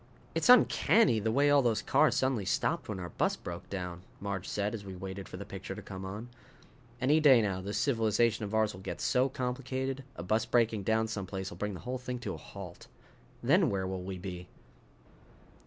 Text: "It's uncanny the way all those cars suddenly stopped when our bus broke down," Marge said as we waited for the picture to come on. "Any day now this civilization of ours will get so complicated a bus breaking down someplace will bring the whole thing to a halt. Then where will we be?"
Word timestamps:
"It's 0.33 0.49
uncanny 0.49 1.19
the 1.19 1.31
way 1.31 1.51
all 1.51 1.61
those 1.61 1.83
cars 1.83 2.15
suddenly 2.15 2.43
stopped 2.43 2.89
when 2.89 2.99
our 2.99 3.09
bus 3.09 3.35
broke 3.35 3.69
down," 3.69 4.01
Marge 4.19 4.49
said 4.49 4.73
as 4.73 4.83
we 4.83 4.95
waited 4.95 5.29
for 5.29 5.37
the 5.37 5.45
picture 5.45 5.75
to 5.75 5.81
come 5.83 6.05
on. 6.05 6.29
"Any 6.99 7.19
day 7.19 7.39
now 7.39 7.61
this 7.61 7.77
civilization 7.77 8.43
of 8.43 8.55
ours 8.55 8.73
will 8.73 8.81
get 8.81 8.99
so 8.99 9.29
complicated 9.29 10.03
a 10.15 10.23
bus 10.23 10.45
breaking 10.47 10.81
down 10.81 11.07
someplace 11.07 11.51
will 11.51 11.57
bring 11.57 11.75
the 11.75 11.81
whole 11.81 11.99
thing 11.99 12.17
to 12.21 12.33
a 12.33 12.37
halt. 12.37 12.87
Then 13.43 13.69
where 13.69 13.85
will 13.85 14.01
we 14.01 14.17
be?" 14.17 14.47